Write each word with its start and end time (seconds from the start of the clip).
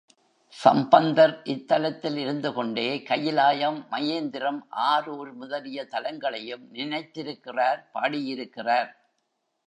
சம்பந்தர் 0.49 1.33
இத்தலத்தில் 1.43 2.17
இருந்து 2.17 2.53
கொண்டே 2.53 2.97
கயிலாயம், 3.09 3.77
மயேந்திரம், 3.91 4.59
ஆரூர் 4.91 5.33
முதலிய 5.33 5.85
தலங்களையும் 5.91 6.65
நினைத்திருக்கிறார் 6.71 7.81
பாடியிருக்கிறார். 7.91 8.89